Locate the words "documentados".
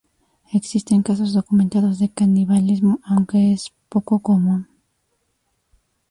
1.33-1.99